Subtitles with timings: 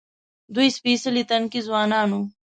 [0.55, 2.21] دوی سپېڅلي تنکي ځوانان وو.